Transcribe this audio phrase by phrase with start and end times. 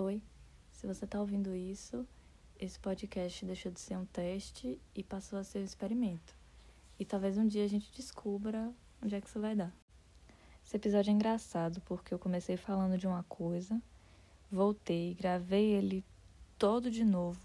[0.00, 0.22] Oi,
[0.70, 2.06] se você está ouvindo isso,
[2.56, 6.36] esse podcast deixou de ser um teste e passou a ser um experimento.
[7.00, 8.72] E talvez um dia a gente descubra
[9.02, 9.74] onde é que isso vai dar.
[10.64, 13.82] Esse episódio é engraçado porque eu comecei falando de uma coisa,
[14.48, 16.04] voltei, gravei ele
[16.56, 17.40] todo de novo,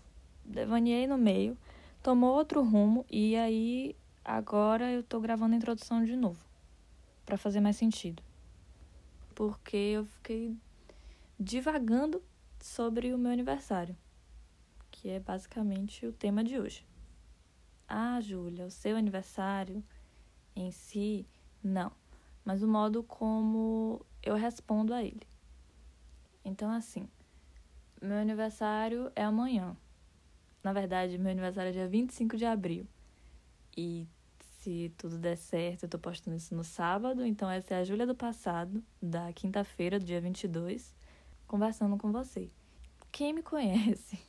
[0.46, 1.58] devaneei no meio,
[2.04, 6.46] tomou outro rumo e aí agora eu tô gravando a introdução de novo,
[7.26, 8.22] para fazer mais sentido.
[9.34, 10.56] Porque eu fiquei
[11.40, 12.22] divagando
[12.64, 13.94] sobre o meu aniversário,
[14.90, 16.88] que é basicamente o tema de hoje.
[17.86, 19.84] Ah, Júlia, o seu aniversário
[20.56, 21.28] em si,
[21.62, 21.92] não,
[22.46, 25.28] mas o modo como eu respondo a ele.
[26.46, 27.06] Então, assim,
[28.02, 29.76] meu aniversário é amanhã.
[30.64, 32.88] Na verdade, meu aniversário é dia 25 de abril.
[33.76, 34.08] E
[34.40, 37.26] se tudo der certo, eu tô postando isso no sábado.
[37.26, 41.03] Então, essa é a Júlia do passado, da quinta-feira, do dia 22
[41.54, 42.50] conversando com você.
[43.12, 44.20] Quem me conhece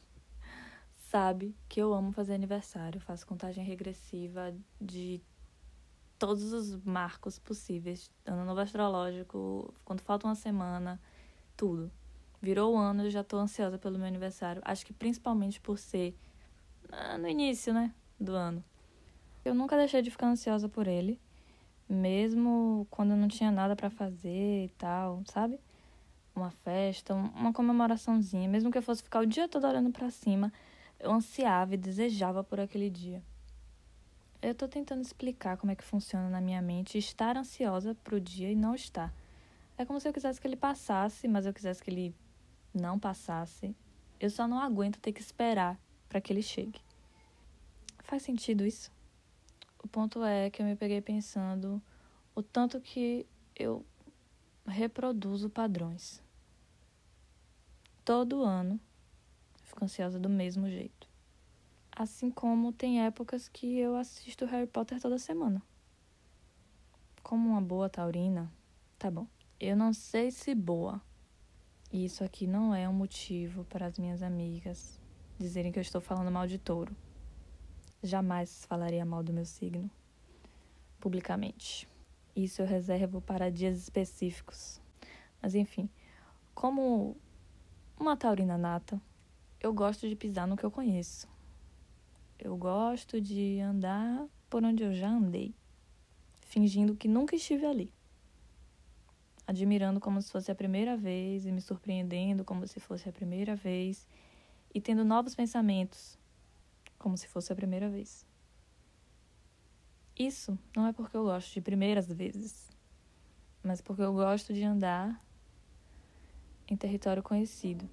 [1.09, 5.23] sabe que eu amo fazer aniversário, faço contagem regressiva de
[6.19, 11.01] todos os marcos possíveis, ano novo astrológico, quando falta uma semana,
[11.57, 11.91] tudo.
[12.43, 14.61] Virou o ano, eu já tô ansiosa pelo meu aniversário.
[14.63, 16.15] Acho que principalmente por ser
[16.93, 18.63] ah, no início, né, do ano.
[19.43, 21.19] Eu nunca deixei de ficar ansiosa por ele,
[21.89, 25.59] mesmo quando não tinha nada para fazer e tal, sabe?
[26.35, 30.53] Uma festa, uma comemoraçãozinha, mesmo que eu fosse ficar o dia todo olhando para cima,
[30.99, 33.23] eu ansiava e desejava por aquele dia.
[34.43, 38.51] Eu tô tentando explicar como é que funciona na minha mente estar ansiosa pro dia
[38.51, 39.15] e não estar.
[39.79, 42.15] É como se eu quisesse que ele passasse, mas eu quisesse que ele
[42.75, 43.75] não passasse.
[44.21, 46.81] Eu só não aguento ter que esperar para que ele chegue.
[48.01, 48.93] Faz sentido isso?
[49.83, 51.83] O ponto é que eu me peguei pensando
[52.35, 53.85] o tanto que eu
[54.67, 56.23] reproduzo padrões.
[58.05, 58.81] Todo ano
[59.63, 61.09] fico ansiosa do mesmo jeito.
[61.97, 65.63] Assim como tem épocas que eu assisto Harry Potter toda semana.
[67.23, 68.53] Como uma boa taurina,
[68.99, 69.27] tá bom.
[69.61, 71.01] Eu não sei se boa.
[71.93, 75.01] E isso aqui não é um motivo para as minhas amigas
[75.39, 76.95] dizerem que eu estou falando mal de touro.
[78.03, 79.91] Jamais falaria mal do meu signo
[81.01, 81.89] publicamente.
[82.35, 84.81] Isso eu reservo para dias específicos.
[85.41, 85.89] Mas enfim,
[86.55, 87.17] como
[87.99, 89.01] uma taurina nata,
[89.61, 91.29] eu gosto de pisar no que eu conheço.
[92.39, 95.55] Eu gosto de andar por onde eu já andei,
[96.41, 97.93] fingindo que nunca estive ali.
[99.47, 103.55] Admirando como se fosse a primeira vez e me surpreendendo como se fosse a primeira
[103.55, 104.09] vez
[104.75, 106.19] e tendo novos pensamentos
[106.99, 108.27] como se fosse a primeira vez.
[110.17, 112.71] Isso não é porque eu gosto de primeiras vezes,
[113.65, 115.21] mas porque eu gosto de andar
[116.69, 117.91] em território conhecido.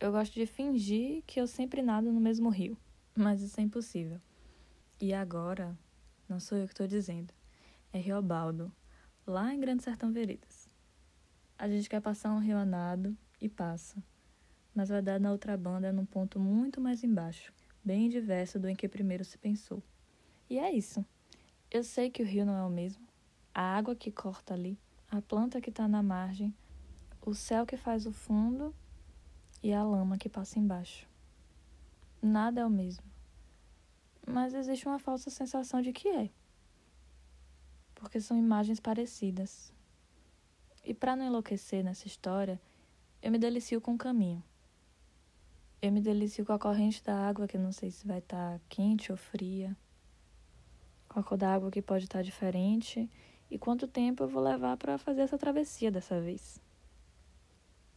[0.00, 2.76] Eu gosto de fingir que eu sempre nado no mesmo rio,
[3.14, 4.20] mas isso é impossível.
[5.00, 5.78] E agora,
[6.28, 7.32] não sou eu que estou dizendo,
[7.92, 8.72] é Riobaldo,
[9.24, 10.68] lá em Grande Sertão Veredas.
[11.56, 14.02] A gente quer passar um rio a nado e passa,
[14.74, 17.52] mas vai dar na outra banda num ponto muito mais embaixo,
[17.84, 19.80] bem diverso do em que primeiro se pensou.
[20.48, 21.04] E é isso.
[21.70, 23.06] Eu sei que o rio não é o mesmo.
[23.54, 24.78] A água que corta ali,
[25.10, 26.54] a planta que está na margem,
[27.24, 28.74] o céu que faz o fundo
[29.62, 31.08] e a lama que passa embaixo.
[32.22, 33.04] Nada é o mesmo.
[34.26, 36.30] Mas existe uma falsa sensação de que é.
[37.94, 39.72] Porque são imagens parecidas.
[40.84, 42.60] E para não enlouquecer nessa história,
[43.20, 44.42] eu me delicio com o caminho.
[45.82, 48.58] Eu me delicio com a corrente da água, que eu não sei se vai estar
[48.58, 49.76] tá quente ou fria.
[51.16, 53.10] A cor da água que pode estar diferente.
[53.50, 56.60] E quanto tempo eu vou levar para fazer essa travessia dessa vez.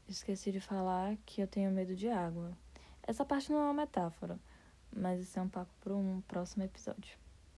[0.07, 2.57] Esqueci de falar que eu tenho medo de água.
[3.03, 4.39] Essa parte não é uma metáfora,
[4.95, 7.17] mas isso é um papo para um próximo episódio.